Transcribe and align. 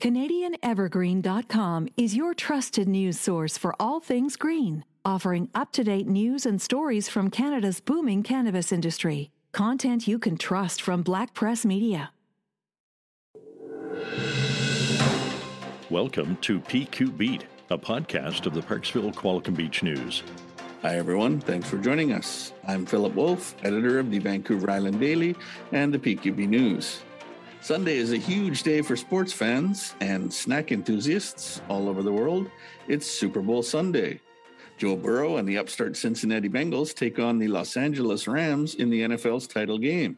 CanadianEvergreen.com 0.00 1.88
is 1.98 2.16
your 2.16 2.32
trusted 2.32 2.88
news 2.88 3.20
source 3.20 3.58
for 3.58 3.74
all 3.78 4.00
things 4.00 4.34
green, 4.34 4.82
offering 5.04 5.50
up 5.54 5.72
to 5.72 5.84
date 5.84 6.06
news 6.08 6.46
and 6.46 6.62
stories 6.62 7.10
from 7.10 7.28
Canada's 7.28 7.80
booming 7.80 8.22
cannabis 8.22 8.72
industry. 8.72 9.30
Content 9.52 10.08
you 10.08 10.18
can 10.18 10.38
trust 10.38 10.80
from 10.80 11.02
Black 11.02 11.34
Press 11.34 11.66
Media. 11.66 12.12
Welcome 15.90 16.38
to 16.40 16.60
PQ 16.60 17.14
Beat, 17.18 17.44
a 17.68 17.76
podcast 17.76 18.46
of 18.46 18.54
the 18.54 18.62
Parksville 18.62 19.12
Qualicum 19.12 19.54
Beach 19.54 19.82
News. 19.82 20.22
Hi, 20.80 20.96
everyone. 20.96 21.40
Thanks 21.40 21.68
for 21.68 21.76
joining 21.76 22.14
us. 22.14 22.54
I'm 22.66 22.86
Philip 22.86 23.14
Wolf, 23.14 23.54
editor 23.64 23.98
of 23.98 24.10
the 24.10 24.18
Vancouver 24.18 24.70
Island 24.70 24.98
Daily 24.98 25.36
and 25.72 25.92
the 25.92 25.98
PQB 25.98 26.48
News. 26.48 27.02
Sunday 27.62 27.98
is 27.98 28.12
a 28.12 28.16
huge 28.16 28.62
day 28.62 28.80
for 28.80 28.96
sports 28.96 29.34
fans 29.34 29.94
and 30.00 30.32
snack 30.32 30.72
enthusiasts 30.72 31.60
all 31.68 31.90
over 31.90 32.02
the 32.02 32.10
world. 32.10 32.50
It's 32.88 33.06
Super 33.06 33.42
Bowl 33.42 33.62
Sunday. 33.62 34.18
Joe 34.78 34.96
Burrow 34.96 35.36
and 35.36 35.46
the 35.46 35.58
upstart 35.58 35.94
Cincinnati 35.94 36.48
Bengals 36.48 36.94
take 36.94 37.18
on 37.18 37.38
the 37.38 37.48
Los 37.48 37.76
Angeles 37.76 38.26
Rams 38.26 38.76
in 38.76 38.88
the 38.88 39.02
NFL's 39.02 39.46
title 39.46 39.76
game. 39.76 40.16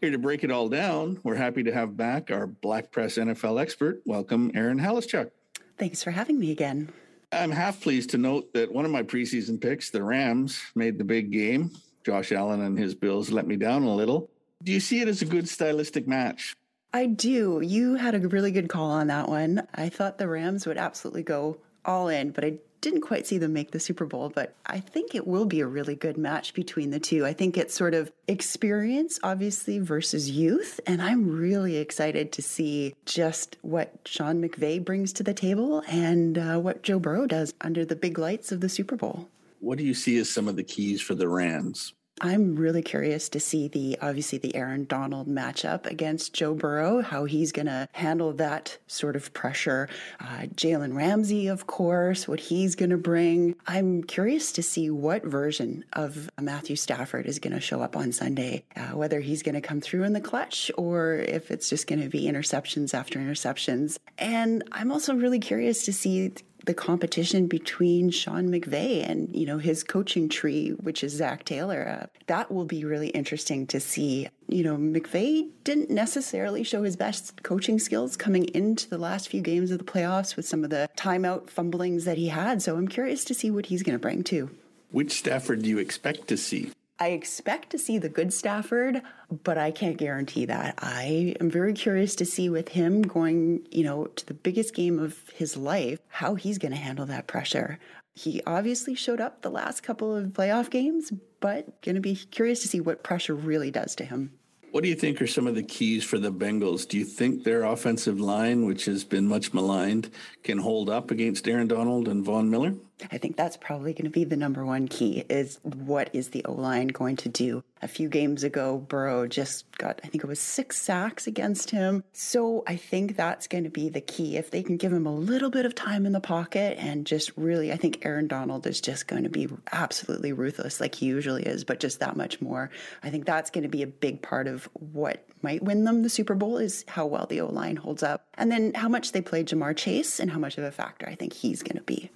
Here 0.00 0.10
to 0.10 0.18
break 0.18 0.42
it 0.42 0.50
all 0.50 0.68
down, 0.68 1.20
we're 1.22 1.36
happy 1.36 1.62
to 1.62 1.72
have 1.72 1.96
back 1.96 2.32
our 2.32 2.48
Black 2.48 2.90
Press 2.90 3.16
NFL 3.16 3.62
expert. 3.62 4.02
Welcome, 4.04 4.50
Erin 4.54 4.80
Haluschak. 4.80 5.30
Thanks 5.78 6.02
for 6.02 6.10
having 6.10 6.40
me 6.40 6.50
again. 6.50 6.90
I'm 7.30 7.52
half 7.52 7.80
pleased 7.80 8.10
to 8.10 8.18
note 8.18 8.52
that 8.54 8.72
one 8.72 8.84
of 8.84 8.90
my 8.90 9.04
preseason 9.04 9.60
picks, 9.60 9.90
the 9.90 10.02
Rams, 10.02 10.60
made 10.74 10.98
the 10.98 11.04
big 11.04 11.30
game. 11.30 11.70
Josh 12.04 12.32
Allen 12.32 12.62
and 12.62 12.76
his 12.76 12.96
Bills 12.96 13.30
let 13.30 13.46
me 13.46 13.54
down 13.54 13.84
a 13.84 13.94
little. 13.94 14.28
Do 14.64 14.72
you 14.72 14.80
see 14.80 15.00
it 15.00 15.06
as 15.06 15.22
a 15.22 15.26
good 15.26 15.48
stylistic 15.48 16.08
match? 16.08 16.56
I 16.92 17.06
do. 17.06 17.60
You 17.62 17.94
had 17.94 18.14
a 18.14 18.28
really 18.28 18.50
good 18.50 18.68
call 18.68 18.90
on 18.90 19.06
that 19.08 19.28
one. 19.28 19.66
I 19.74 19.88
thought 19.88 20.18
the 20.18 20.28
Rams 20.28 20.66
would 20.66 20.76
absolutely 20.76 21.22
go 21.22 21.58
all 21.84 22.08
in, 22.08 22.30
but 22.30 22.44
I 22.44 22.58
didn't 22.80 23.02
quite 23.02 23.26
see 23.26 23.38
them 23.38 23.52
make 23.52 23.70
the 23.70 23.80
Super 23.80 24.06
Bowl, 24.06 24.30
but 24.34 24.54
I 24.66 24.80
think 24.80 25.14
it 25.14 25.26
will 25.26 25.44
be 25.44 25.60
a 25.60 25.66
really 25.66 25.94
good 25.94 26.16
match 26.16 26.54
between 26.54 26.90
the 26.90 26.98
two. 26.98 27.26
I 27.26 27.32
think 27.32 27.56
it's 27.56 27.74
sort 27.74 27.94
of 27.94 28.10
experience, 28.26 29.20
obviously, 29.22 29.78
versus 29.78 30.30
youth. 30.30 30.80
And 30.86 31.02
I'm 31.02 31.30
really 31.30 31.76
excited 31.76 32.32
to 32.32 32.42
see 32.42 32.94
just 33.04 33.56
what 33.62 33.92
Sean 34.06 34.42
McVay 34.42 34.82
brings 34.82 35.12
to 35.14 35.22
the 35.22 35.34
table 35.34 35.82
and 35.88 36.38
uh, 36.38 36.58
what 36.58 36.82
Joe 36.82 36.98
Burrow 36.98 37.26
does 37.26 37.52
under 37.60 37.84
the 37.84 37.96
big 37.96 38.18
lights 38.18 38.50
of 38.50 38.60
the 38.60 38.68
Super 38.68 38.96
Bowl. 38.96 39.28
What 39.60 39.76
do 39.78 39.84
you 39.84 39.94
see 39.94 40.16
as 40.18 40.30
some 40.30 40.48
of 40.48 40.56
the 40.56 40.64
keys 40.64 41.02
for 41.02 41.14
the 41.14 41.28
Rams? 41.28 41.92
I'm 42.20 42.56
really 42.56 42.82
curious 42.82 43.28
to 43.30 43.40
see 43.40 43.68
the 43.68 43.98
obviously 44.02 44.38
the 44.38 44.54
Aaron 44.54 44.84
Donald 44.84 45.26
matchup 45.26 45.86
against 45.86 46.34
Joe 46.34 46.54
Burrow, 46.54 47.00
how 47.00 47.24
he's 47.24 47.50
going 47.50 47.66
to 47.66 47.88
handle 47.92 48.32
that 48.34 48.76
sort 48.86 49.16
of 49.16 49.32
pressure. 49.32 49.88
Uh, 50.20 50.46
Jalen 50.54 50.94
Ramsey, 50.94 51.46
of 51.46 51.66
course, 51.66 52.28
what 52.28 52.40
he's 52.40 52.74
going 52.74 52.90
to 52.90 52.98
bring. 52.98 53.56
I'm 53.66 54.02
curious 54.02 54.52
to 54.52 54.62
see 54.62 54.90
what 54.90 55.24
version 55.24 55.84
of 55.94 56.28
Matthew 56.40 56.76
Stafford 56.76 57.26
is 57.26 57.38
going 57.38 57.54
to 57.54 57.60
show 57.60 57.80
up 57.80 57.96
on 57.96 58.12
Sunday, 58.12 58.64
uh, 58.76 58.96
whether 58.96 59.20
he's 59.20 59.42
going 59.42 59.54
to 59.54 59.60
come 59.60 59.80
through 59.80 60.04
in 60.04 60.12
the 60.12 60.20
clutch 60.20 60.70
or 60.76 61.14
if 61.14 61.50
it's 61.50 61.70
just 61.70 61.86
going 61.86 62.02
to 62.02 62.08
be 62.08 62.24
interceptions 62.24 62.92
after 62.92 63.18
interceptions. 63.18 63.96
And 64.18 64.62
I'm 64.72 64.92
also 64.92 65.14
really 65.14 65.40
curious 65.40 65.84
to 65.86 65.92
see 65.92 66.32
the 66.70 66.74
competition 66.74 67.48
between 67.48 68.10
Sean 68.10 68.48
McVay 68.48 69.04
and 69.04 69.34
you 69.34 69.44
know 69.44 69.58
his 69.58 69.82
coaching 69.82 70.28
tree, 70.28 70.70
which 70.70 71.02
is 71.02 71.12
Zac 71.12 71.42
Taylor. 71.42 72.00
Uh, 72.00 72.06
that 72.28 72.52
will 72.52 72.64
be 72.64 72.84
really 72.84 73.08
interesting 73.08 73.66
to 73.66 73.80
see. 73.80 74.28
You 74.46 74.62
know, 74.62 74.76
McVay 74.76 75.48
didn't 75.64 75.90
necessarily 75.90 76.62
show 76.62 76.84
his 76.84 76.94
best 76.94 77.42
coaching 77.42 77.80
skills 77.80 78.16
coming 78.16 78.44
into 78.54 78.88
the 78.88 78.98
last 78.98 79.28
few 79.28 79.40
games 79.40 79.72
of 79.72 79.78
the 79.78 79.84
playoffs 79.84 80.36
with 80.36 80.46
some 80.46 80.62
of 80.62 80.70
the 80.70 80.88
timeout 80.96 81.50
fumblings 81.50 82.04
that 82.04 82.18
he 82.18 82.28
had. 82.28 82.62
So 82.62 82.76
I'm 82.76 82.86
curious 82.86 83.24
to 83.24 83.34
see 83.34 83.50
what 83.50 83.66
he's 83.66 83.82
going 83.82 83.96
to 83.96 83.98
bring 83.98 84.22
too. 84.22 84.50
Which 84.92 85.18
Stafford 85.18 85.62
do 85.62 85.68
you 85.68 85.78
expect 85.78 86.28
to 86.28 86.36
see? 86.36 86.70
I 87.02 87.08
expect 87.08 87.70
to 87.70 87.78
see 87.78 87.96
the 87.96 88.10
good 88.10 88.30
Stafford, 88.30 89.00
but 89.42 89.56
I 89.56 89.70
can't 89.70 89.96
guarantee 89.96 90.44
that. 90.44 90.74
I 90.78 91.34
am 91.40 91.50
very 91.50 91.72
curious 91.72 92.14
to 92.16 92.26
see 92.26 92.50
with 92.50 92.68
him 92.68 93.00
going, 93.00 93.66
you 93.70 93.84
know, 93.84 94.04
to 94.04 94.26
the 94.26 94.34
biggest 94.34 94.74
game 94.74 94.98
of 94.98 95.30
his 95.30 95.56
life, 95.56 95.98
how 96.08 96.34
he's 96.34 96.58
going 96.58 96.72
to 96.72 96.78
handle 96.78 97.06
that 97.06 97.26
pressure. 97.26 97.78
He 98.12 98.42
obviously 98.46 98.94
showed 98.94 99.18
up 99.18 99.40
the 99.40 99.50
last 99.50 99.82
couple 99.82 100.14
of 100.14 100.26
playoff 100.26 100.68
games, 100.68 101.10
but 101.40 101.80
going 101.80 101.94
to 101.94 102.02
be 102.02 102.16
curious 102.16 102.60
to 102.60 102.68
see 102.68 102.80
what 102.80 103.02
pressure 103.02 103.34
really 103.34 103.70
does 103.70 103.94
to 103.94 104.04
him. 104.04 104.32
What 104.70 104.84
do 104.84 104.90
you 104.90 104.94
think 104.94 105.22
are 105.22 105.26
some 105.26 105.46
of 105.46 105.54
the 105.54 105.62
keys 105.62 106.04
for 106.04 106.18
the 106.18 106.30
Bengals? 106.30 106.86
Do 106.86 106.98
you 106.98 107.06
think 107.06 107.44
their 107.44 107.64
offensive 107.64 108.20
line, 108.20 108.66
which 108.66 108.84
has 108.84 109.04
been 109.04 109.26
much 109.26 109.54
maligned, 109.54 110.10
can 110.44 110.58
hold 110.58 110.90
up 110.90 111.10
against 111.10 111.48
Aaron 111.48 111.66
Donald 111.66 112.08
and 112.08 112.24
Von 112.24 112.50
Miller? 112.50 112.74
I 113.10 113.18
think 113.18 113.36
that's 113.36 113.56
probably 113.56 113.92
going 113.92 114.04
to 114.04 114.10
be 114.10 114.24
the 114.24 114.36
number 114.36 114.64
one 114.64 114.88
key 114.88 115.24
is 115.28 115.58
what 115.62 116.10
is 116.12 116.30
the 116.30 116.44
O 116.44 116.52
line 116.52 116.88
going 116.88 117.16
to 117.16 117.28
do? 117.28 117.62
A 117.82 117.88
few 117.88 118.08
games 118.08 118.44
ago, 118.44 118.76
Burrow 118.76 119.26
just 119.26 119.64
got, 119.78 120.00
I 120.04 120.08
think 120.08 120.22
it 120.22 120.26
was 120.26 120.38
six 120.38 120.76
sacks 120.76 121.26
against 121.26 121.70
him. 121.70 122.04
So 122.12 122.62
I 122.66 122.76
think 122.76 123.16
that's 123.16 123.46
going 123.46 123.64
to 123.64 123.70
be 123.70 123.88
the 123.88 124.02
key. 124.02 124.36
If 124.36 124.50
they 124.50 124.62
can 124.62 124.76
give 124.76 124.92
him 124.92 125.06
a 125.06 125.14
little 125.14 125.48
bit 125.50 125.64
of 125.64 125.74
time 125.74 126.04
in 126.04 126.12
the 126.12 126.20
pocket 126.20 126.76
and 126.78 127.06
just 127.06 127.32
really, 127.36 127.72
I 127.72 127.76
think 127.76 128.04
Aaron 128.04 128.28
Donald 128.28 128.66
is 128.66 128.80
just 128.80 129.06
going 129.06 129.22
to 129.22 129.30
be 129.30 129.48
absolutely 129.72 130.32
ruthless 130.32 130.80
like 130.80 130.94
he 130.94 131.06
usually 131.06 131.44
is, 131.44 131.64
but 131.64 131.80
just 131.80 132.00
that 132.00 132.16
much 132.16 132.40
more. 132.42 132.70
I 133.02 133.08
think 133.08 133.24
that's 133.24 133.50
going 133.50 133.62
to 133.62 133.68
be 133.68 133.82
a 133.82 133.86
big 133.86 134.20
part 134.20 134.46
of 134.46 134.68
what 134.74 135.24
might 135.42 135.62
win 135.62 135.84
them 135.84 136.02
the 136.02 136.10
Super 136.10 136.34
Bowl 136.34 136.58
is 136.58 136.84
how 136.86 137.06
well 137.06 137.26
the 137.26 137.40
O 137.40 137.46
line 137.46 137.76
holds 137.76 138.02
up. 138.02 138.26
And 138.34 138.52
then 138.52 138.74
how 138.74 138.88
much 138.88 139.12
they 139.12 139.22
play 139.22 139.42
Ja'Marr 139.42 139.76
Chase 139.76 140.20
and 140.20 140.30
how 140.30 140.38
much 140.38 140.58
of 140.58 140.64
a 140.64 140.70
factor 140.70 141.08
I 141.08 141.14
think 141.14 141.32
he's 141.32 141.62
going 141.62 141.76
to 141.76 141.82
be 141.82 142.10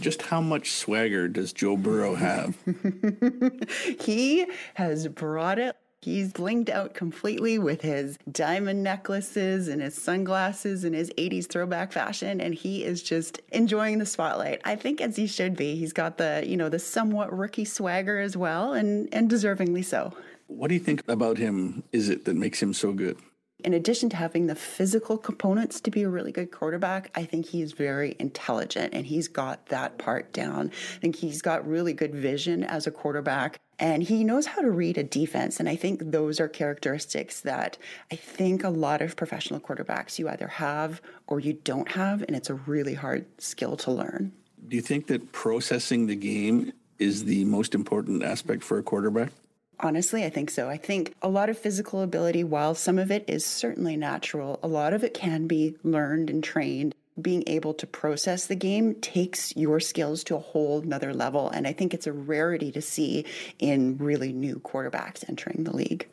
just 0.00 0.22
how 0.22 0.40
much 0.40 0.72
swagger 0.72 1.28
does 1.28 1.52
Joe 1.52 1.76
Burrow 1.76 2.14
have? 2.14 2.56
he 4.00 4.46
has 4.74 5.08
brought 5.08 5.58
it. 5.58 5.76
He's 6.02 6.32
blinged 6.32 6.70
out 6.70 6.94
completely 6.94 7.58
with 7.58 7.80
his 7.80 8.16
diamond 8.30 8.84
necklaces 8.84 9.66
and 9.66 9.82
his 9.82 10.00
sunglasses 10.00 10.84
and 10.84 10.94
his 10.94 11.10
80s 11.18 11.48
throwback 11.48 11.90
fashion 11.90 12.40
and 12.40 12.54
he 12.54 12.84
is 12.84 13.02
just 13.02 13.40
enjoying 13.50 13.98
the 13.98 14.06
spotlight. 14.06 14.60
I 14.64 14.76
think 14.76 15.00
as 15.00 15.16
he 15.16 15.26
should 15.26 15.56
be. 15.56 15.74
He's 15.74 15.92
got 15.92 16.16
the, 16.18 16.44
you 16.46 16.56
know, 16.56 16.68
the 16.68 16.78
somewhat 16.78 17.36
rookie 17.36 17.64
swagger 17.64 18.20
as 18.20 18.36
well 18.36 18.72
and 18.72 19.08
and 19.12 19.28
deservingly 19.28 19.84
so. 19.84 20.12
What 20.46 20.68
do 20.68 20.74
you 20.74 20.80
think 20.80 21.02
about 21.08 21.38
him 21.38 21.82
is 21.92 22.08
it 22.08 22.24
that 22.26 22.36
makes 22.36 22.62
him 22.62 22.72
so 22.72 22.92
good? 22.92 23.18
In 23.64 23.74
addition 23.74 24.08
to 24.10 24.16
having 24.16 24.46
the 24.46 24.54
physical 24.54 25.18
components 25.18 25.80
to 25.80 25.90
be 25.90 26.02
a 26.02 26.08
really 26.08 26.30
good 26.30 26.52
quarterback, 26.52 27.10
I 27.14 27.24
think 27.24 27.46
he's 27.46 27.72
very 27.72 28.14
intelligent 28.18 28.94
and 28.94 29.06
he's 29.06 29.28
got 29.28 29.66
that 29.66 29.98
part 29.98 30.32
down. 30.32 30.70
I 30.96 31.00
think 31.00 31.16
he's 31.16 31.42
got 31.42 31.66
really 31.66 31.92
good 31.92 32.14
vision 32.14 32.62
as 32.62 32.86
a 32.86 32.90
quarterback 32.90 33.58
and 33.78 34.02
he 34.02 34.24
knows 34.24 34.46
how 34.46 34.62
to 34.62 34.70
read 34.70 34.98
a 34.98 35.02
defense. 35.02 35.58
And 35.58 35.68
I 35.68 35.76
think 35.76 36.00
those 36.12 36.38
are 36.38 36.48
characteristics 36.48 37.40
that 37.40 37.76
I 38.12 38.16
think 38.16 38.62
a 38.62 38.70
lot 38.70 39.02
of 39.02 39.16
professional 39.16 39.58
quarterbacks 39.58 40.18
you 40.18 40.28
either 40.28 40.48
have 40.48 41.02
or 41.26 41.40
you 41.40 41.54
don't 41.54 41.90
have. 41.92 42.22
And 42.22 42.36
it's 42.36 42.50
a 42.50 42.54
really 42.54 42.94
hard 42.94 43.26
skill 43.40 43.76
to 43.78 43.90
learn. 43.90 44.32
Do 44.68 44.76
you 44.76 44.82
think 44.82 45.08
that 45.08 45.32
processing 45.32 46.06
the 46.06 46.16
game 46.16 46.72
is 46.98 47.24
the 47.24 47.44
most 47.46 47.74
important 47.74 48.22
aspect 48.22 48.62
for 48.62 48.78
a 48.78 48.82
quarterback? 48.82 49.32
Honestly, 49.80 50.24
I 50.24 50.30
think 50.30 50.50
so. 50.50 50.68
I 50.68 50.76
think 50.76 51.14
a 51.20 51.28
lot 51.28 51.50
of 51.50 51.58
physical 51.58 52.00
ability, 52.00 52.44
while 52.44 52.74
some 52.74 52.98
of 52.98 53.10
it 53.10 53.24
is 53.28 53.44
certainly 53.44 53.96
natural, 53.96 54.58
a 54.62 54.68
lot 54.68 54.94
of 54.94 55.04
it 55.04 55.12
can 55.12 55.46
be 55.46 55.76
learned 55.82 56.30
and 56.30 56.42
trained. 56.42 56.94
Being 57.20 57.44
able 57.46 57.72
to 57.74 57.86
process 57.86 58.46
the 58.46 58.54
game 58.54 58.94
takes 58.96 59.54
your 59.56 59.80
skills 59.80 60.22
to 60.24 60.36
a 60.36 60.40
whole 60.40 60.82
nother 60.82 61.14
level. 61.14 61.48
And 61.48 61.66
I 61.66 61.72
think 61.72 61.94
it's 61.94 62.06
a 62.06 62.12
rarity 62.12 62.70
to 62.72 62.82
see 62.82 63.24
in 63.58 63.96
really 63.98 64.32
new 64.32 64.56
quarterbacks 64.60 65.28
entering 65.28 65.64
the 65.64 65.74
league. 65.76 66.08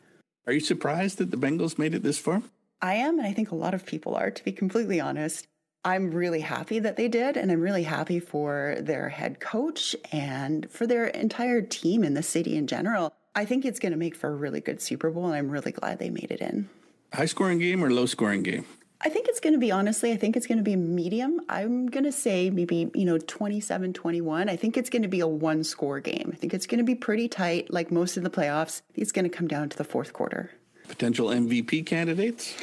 Are 0.46 0.52
you 0.52 0.60
surprised 0.60 1.18
that 1.18 1.30
the 1.30 1.36
Bengals 1.36 1.78
made 1.78 1.94
it 1.94 2.02
this 2.02 2.18
far? 2.18 2.42
I 2.82 2.94
am, 2.94 3.18
and 3.18 3.26
I 3.26 3.32
think 3.32 3.50
a 3.50 3.54
lot 3.54 3.74
of 3.74 3.86
people 3.86 4.14
are, 4.14 4.30
to 4.30 4.44
be 4.44 4.52
completely 4.52 5.00
honest. 5.00 5.46
I'm 5.86 6.10
really 6.10 6.40
happy 6.40 6.78
that 6.78 6.96
they 6.96 7.08
did, 7.08 7.36
and 7.36 7.50
I'm 7.52 7.60
really 7.60 7.82
happy 7.82 8.18
for 8.18 8.76
their 8.80 9.10
head 9.10 9.40
coach 9.40 9.94
and 10.12 10.70
for 10.70 10.86
their 10.86 11.06
entire 11.06 11.60
team 11.60 12.04
in 12.04 12.14
the 12.14 12.22
city 12.22 12.56
in 12.56 12.66
general. 12.66 13.14
I 13.34 13.44
think 13.44 13.64
it's 13.64 13.80
going 13.80 13.92
to 13.92 13.98
make 13.98 14.14
for 14.14 14.28
a 14.28 14.34
really 14.34 14.60
good 14.60 14.80
Super 14.80 15.10
Bowl, 15.10 15.26
and 15.26 15.34
I'm 15.34 15.50
really 15.50 15.72
glad 15.72 15.98
they 15.98 16.10
made 16.10 16.30
it 16.30 16.40
in. 16.40 16.68
High 17.12 17.26
scoring 17.26 17.58
game 17.58 17.84
or 17.84 17.90
low 17.90 18.06
scoring 18.06 18.42
game? 18.42 18.64
I 19.00 19.08
think 19.08 19.28
it's 19.28 19.40
going 19.40 19.52
to 19.52 19.58
be 19.58 19.70
honestly, 19.70 20.12
I 20.12 20.16
think 20.16 20.36
it's 20.36 20.46
going 20.46 20.58
to 20.58 20.64
be 20.64 20.76
medium. 20.76 21.40
I'm 21.48 21.88
going 21.88 22.04
to 22.04 22.12
say 22.12 22.48
maybe, 22.48 22.90
you 22.94 23.04
know, 23.04 23.18
27 23.18 23.92
21. 23.92 24.48
I 24.48 24.56
think 24.56 24.76
it's 24.76 24.88
going 24.88 25.02
to 25.02 25.08
be 25.08 25.20
a 25.20 25.26
one 25.26 25.62
score 25.62 26.00
game. 26.00 26.30
I 26.32 26.36
think 26.36 26.54
it's 26.54 26.66
going 26.66 26.78
to 26.78 26.84
be 26.84 26.94
pretty 26.94 27.28
tight, 27.28 27.70
like 27.70 27.90
most 27.90 28.16
of 28.16 28.22
the 28.22 28.30
playoffs. 28.30 28.80
It's 28.94 29.12
going 29.12 29.24
to 29.24 29.28
come 29.28 29.46
down 29.46 29.68
to 29.68 29.76
the 29.76 29.84
fourth 29.84 30.12
quarter. 30.12 30.52
Potential 30.88 31.28
MVP 31.28 31.84
candidates? 31.84 32.56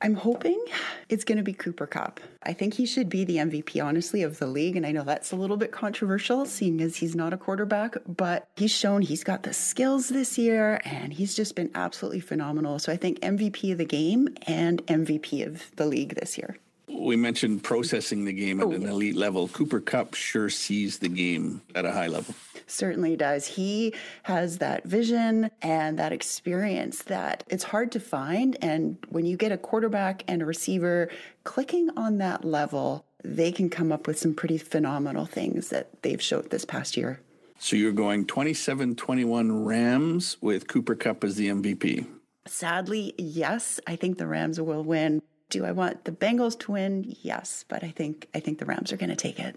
I'm 0.00 0.14
hoping 0.14 0.62
it's 1.08 1.24
going 1.24 1.38
to 1.38 1.44
be 1.44 1.52
Cooper 1.52 1.86
Kupp. 1.86 2.20
I 2.44 2.52
think 2.52 2.74
he 2.74 2.86
should 2.86 3.08
be 3.08 3.24
the 3.24 3.38
MVP, 3.38 3.84
honestly, 3.84 4.22
of 4.22 4.38
the 4.38 4.46
league. 4.46 4.76
And 4.76 4.86
I 4.86 4.92
know 4.92 5.02
that's 5.02 5.32
a 5.32 5.36
little 5.36 5.56
bit 5.56 5.72
controversial, 5.72 6.46
seeing 6.46 6.80
as 6.80 6.96
he's 6.96 7.16
not 7.16 7.32
a 7.32 7.36
quarterback, 7.36 7.96
but 8.06 8.46
he's 8.56 8.70
shown 8.70 9.02
he's 9.02 9.24
got 9.24 9.42
the 9.42 9.52
skills 9.52 10.08
this 10.08 10.38
year 10.38 10.80
and 10.84 11.12
he's 11.12 11.34
just 11.34 11.56
been 11.56 11.70
absolutely 11.74 12.20
phenomenal. 12.20 12.78
So 12.78 12.92
I 12.92 12.96
think 12.96 13.18
MVP 13.20 13.72
of 13.72 13.78
the 13.78 13.84
game 13.84 14.28
and 14.46 14.86
MVP 14.86 15.44
of 15.44 15.74
the 15.76 15.86
league 15.86 16.14
this 16.14 16.38
year. 16.38 16.58
We 16.98 17.16
mentioned 17.16 17.62
processing 17.62 18.24
the 18.24 18.32
game 18.32 18.60
at 18.60 18.66
oh, 18.66 18.72
an 18.72 18.82
yes. 18.82 18.90
elite 18.90 19.16
level. 19.16 19.48
Cooper 19.48 19.80
Kupp 19.80 20.14
sure 20.14 20.50
sees 20.50 20.98
the 20.98 21.08
game 21.08 21.62
at 21.74 21.84
a 21.84 21.92
high 21.92 22.08
level. 22.08 22.34
Certainly 22.66 23.16
does. 23.16 23.46
He 23.46 23.94
has 24.24 24.58
that 24.58 24.84
vision 24.84 25.50
and 25.62 25.98
that 25.98 26.12
experience 26.12 27.04
that 27.04 27.44
it's 27.48 27.64
hard 27.64 27.92
to 27.92 28.00
find. 28.00 28.56
And 28.60 28.98
when 29.08 29.24
you 29.24 29.36
get 29.36 29.52
a 29.52 29.56
quarterback 29.56 30.24
and 30.28 30.42
a 30.42 30.44
receiver 30.44 31.08
clicking 31.44 31.88
on 31.96 32.18
that 32.18 32.44
level, 32.44 33.06
they 33.24 33.52
can 33.52 33.70
come 33.70 33.90
up 33.90 34.06
with 34.06 34.18
some 34.18 34.34
pretty 34.34 34.58
phenomenal 34.58 35.24
things 35.24 35.68
that 35.70 36.02
they've 36.02 36.22
showed 36.22 36.50
this 36.50 36.64
past 36.64 36.96
year. 36.96 37.20
So 37.58 37.74
you're 37.74 37.92
going 37.92 38.26
27 38.26 38.94
21 38.94 39.64
Rams 39.64 40.36
with 40.40 40.68
Cooper 40.68 40.94
Kupp 40.94 41.24
as 41.24 41.36
the 41.36 41.48
MVP. 41.48 42.06
Sadly, 42.46 43.14
yes. 43.18 43.80
I 43.86 43.96
think 43.96 44.18
the 44.18 44.26
Rams 44.26 44.60
will 44.60 44.84
win. 44.84 45.22
Do 45.50 45.64
I 45.64 45.72
want 45.72 46.04
the 46.04 46.12
Bengals 46.12 46.58
to 46.60 46.72
win? 46.72 47.16
Yes, 47.22 47.64
but 47.68 47.82
I 47.82 47.90
think 47.90 48.28
I 48.34 48.40
think 48.40 48.58
the 48.58 48.66
Rams 48.66 48.92
are 48.92 48.96
going 48.96 49.10
to 49.10 49.16
take 49.16 49.38
it. 49.38 49.56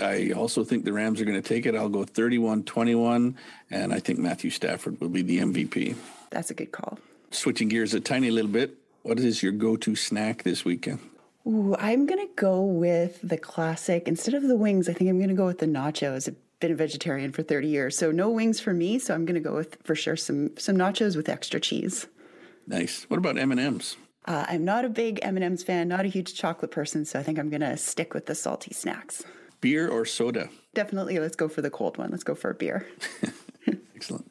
I 0.00 0.30
also 0.32 0.62
think 0.62 0.84
the 0.84 0.92
Rams 0.92 1.20
are 1.20 1.24
going 1.24 1.40
to 1.40 1.48
take 1.48 1.66
it. 1.66 1.74
I'll 1.74 1.88
go 1.88 2.04
31-21 2.04 3.34
and 3.70 3.92
I 3.92 3.98
think 3.98 4.18
Matthew 4.18 4.50
Stafford 4.50 5.00
will 5.00 5.08
be 5.08 5.22
the 5.22 5.38
MVP. 5.38 5.96
That's 6.30 6.50
a 6.50 6.54
good 6.54 6.70
call. 6.70 6.98
Switching 7.32 7.68
gears 7.68 7.92
a 7.92 8.00
tiny 8.00 8.30
little 8.30 8.50
bit, 8.50 8.76
what 9.02 9.18
is 9.18 9.42
your 9.42 9.52
go-to 9.52 9.96
snack 9.96 10.42
this 10.44 10.64
weekend? 10.64 11.00
Ooh, 11.46 11.74
I'm 11.78 12.06
going 12.06 12.24
to 12.24 12.32
go 12.34 12.62
with 12.62 13.18
the 13.22 13.38
classic. 13.38 14.06
Instead 14.06 14.34
of 14.34 14.42
the 14.42 14.56
wings, 14.56 14.88
I 14.88 14.92
think 14.92 15.10
I'm 15.10 15.18
going 15.18 15.30
to 15.30 15.34
go 15.34 15.46
with 15.46 15.58
the 15.58 15.66
nachos. 15.66 16.28
I've 16.28 16.36
been 16.60 16.72
a 16.72 16.76
vegetarian 16.76 17.32
for 17.32 17.42
30 17.42 17.66
years, 17.66 17.96
so 17.96 18.10
no 18.10 18.30
wings 18.30 18.60
for 18.60 18.74
me, 18.74 18.98
so 18.98 19.14
I'm 19.14 19.24
going 19.24 19.42
to 19.42 19.48
go 19.48 19.54
with 19.54 19.78
for 19.82 19.94
sure 19.94 20.16
some 20.16 20.56
some 20.58 20.76
nachos 20.76 21.16
with 21.16 21.28
extra 21.28 21.58
cheese. 21.58 22.06
Nice. 22.66 23.04
What 23.08 23.16
about 23.16 23.38
M&Ms? 23.38 23.96
Uh, 24.30 24.46
I'm 24.46 24.64
not 24.64 24.84
a 24.84 24.88
big 24.88 25.18
M&Ms 25.22 25.64
fan, 25.64 25.88
not 25.88 26.04
a 26.04 26.08
huge 26.08 26.34
chocolate 26.34 26.70
person, 26.70 27.04
so 27.04 27.18
I 27.18 27.24
think 27.24 27.36
I'm 27.36 27.50
going 27.50 27.62
to 27.62 27.76
stick 27.76 28.14
with 28.14 28.26
the 28.26 28.36
salty 28.36 28.72
snacks. 28.72 29.24
Beer 29.60 29.88
or 29.88 30.04
soda? 30.04 30.48
Definitely, 30.72 31.18
let's 31.18 31.34
go 31.34 31.48
for 31.48 31.62
the 31.62 31.70
cold 31.70 31.98
one. 31.98 32.12
Let's 32.12 32.22
go 32.22 32.36
for 32.36 32.50
a 32.50 32.54
beer. 32.54 32.86
Excellent. 33.96 34.30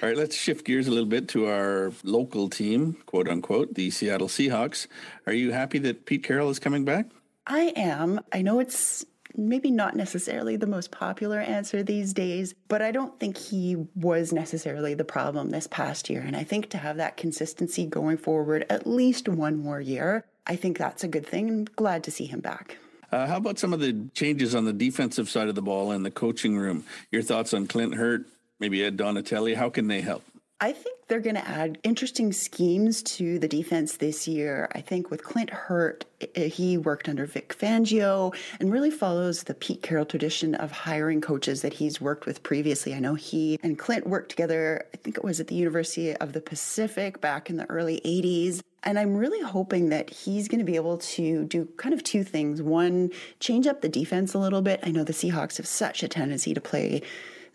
All 0.00 0.08
right, 0.08 0.16
let's 0.16 0.36
shift 0.36 0.64
gears 0.64 0.86
a 0.86 0.92
little 0.92 1.04
bit 1.04 1.26
to 1.30 1.46
our 1.48 1.90
local 2.04 2.48
team, 2.48 2.96
quote 3.06 3.28
unquote, 3.28 3.74
the 3.74 3.90
Seattle 3.90 4.28
Seahawks. 4.28 4.86
Are 5.26 5.32
you 5.32 5.50
happy 5.50 5.80
that 5.80 6.06
Pete 6.06 6.22
Carroll 6.22 6.50
is 6.50 6.60
coming 6.60 6.84
back? 6.84 7.06
I 7.44 7.72
am. 7.74 8.20
I 8.32 8.42
know 8.42 8.60
it's 8.60 9.04
maybe 9.36 9.70
not 9.70 9.96
necessarily 9.96 10.56
the 10.56 10.66
most 10.66 10.90
popular 10.90 11.40
answer 11.40 11.82
these 11.82 12.12
days, 12.12 12.54
but 12.68 12.82
I 12.82 12.90
don't 12.90 13.18
think 13.18 13.36
he 13.36 13.76
was 13.94 14.32
necessarily 14.32 14.94
the 14.94 15.04
problem 15.04 15.50
this 15.50 15.66
past 15.66 16.10
year. 16.10 16.20
And 16.20 16.36
I 16.36 16.44
think 16.44 16.70
to 16.70 16.78
have 16.78 16.96
that 16.96 17.16
consistency 17.16 17.86
going 17.86 18.16
forward 18.16 18.66
at 18.68 18.86
least 18.86 19.28
one 19.28 19.56
more 19.56 19.80
year, 19.80 20.24
I 20.46 20.56
think 20.56 20.78
that's 20.78 21.04
a 21.04 21.08
good 21.08 21.26
thing. 21.26 21.48
I'm 21.48 21.64
glad 21.64 22.04
to 22.04 22.10
see 22.10 22.26
him 22.26 22.40
back. 22.40 22.76
Uh, 23.12 23.26
how 23.26 23.36
about 23.36 23.58
some 23.58 23.72
of 23.72 23.80
the 23.80 24.08
changes 24.14 24.54
on 24.54 24.64
the 24.64 24.72
defensive 24.72 25.28
side 25.28 25.48
of 25.48 25.54
the 25.54 25.62
ball 25.62 25.90
in 25.92 26.02
the 26.02 26.10
coaching 26.10 26.56
room? 26.56 26.84
Your 27.10 27.22
thoughts 27.22 27.52
on 27.52 27.66
Clint 27.66 27.94
Hurtt, 27.94 28.26
maybe 28.60 28.84
Ed 28.84 28.96
Donatelli? 28.96 29.54
How 29.54 29.68
can 29.68 29.88
they 29.88 30.00
help? 30.00 30.22
I 30.60 30.72
think 30.72 30.99
they're 31.10 31.20
going 31.20 31.34
to 31.34 31.46
add 31.46 31.76
interesting 31.82 32.32
schemes 32.32 33.02
to 33.02 33.40
the 33.40 33.48
defense 33.48 33.96
this 33.96 34.28
year. 34.28 34.68
I 34.76 34.80
think 34.80 35.10
with 35.10 35.24
Clint 35.24 35.50
Hurtt, 35.50 36.04
eh, 36.36 36.46
he 36.46 36.78
worked 36.78 37.08
under 37.08 37.26
Vic 37.26 37.48
Fangio 37.58 38.32
and 38.60 38.72
really 38.72 38.92
follows 38.92 39.42
the 39.42 39.54
Pete 39.54 39.82
Carroll 39.82 40.04
tradition 40.04 40.54
of 40.54 40.70
hiring 40.70 41.20
coaches 41.20 41.62
that 41.62 41.74
he's 41.74 42.00
worked 42.00 42.26
with 42.26 42.44
previously. 42.44 42.94
I 42.94 43.00
know 43.00 43.16
he 43.16 43.58
and 43.60 43.76
Clint 43.76 44.06
worked 44.06 44.30
together, 44.30 44.86
I 44.94 44.98
think 44.98 45.16
it 45.18 45.24
was 45.24 45.40
at 45.40 45.48
the 45.48 45.56
University 45.56 46.14
of 46.14 46.32
the 46.32 46.40
Pacific 46.40 47.20
back 47.20 47.50
in 47.50 47.56
the 47.56 47.68
early 47.68 48.00
80s. 48.04 48.62
And 48.84 48.96
I'm 48.96 49.16
really 49.16 49.42
hoping 49.42 49.88
that 49.88 50.10
he's 50.10 50.46
going 50.46 50.60
to 50.60 50.64
be 50.64 50.76
able 50.76 50.98
to 50.98 51.44
do 51.44 51.68
kind 51.76 51.92
of 51.92 52.04
two 52.04 52.22
things. 52.22 52.62
One, 52.62 53.10
change 53.40 53.66
up 53.66 53.80
the 53.80 53.88
defense 53.88 54.32
a 54.32 54.38
little 54.38 54.62
bit. 54.62 54.78
I 54.84 54.92
know 54.92 55.02
the 55.02 55.12
Seahawks 55.12 55.56
have 55.56 55.66
such 55.66 56.04
a 56.04 56.08
tendency 56.08 56.54
to 56.54 56.60
play 56.60 57.02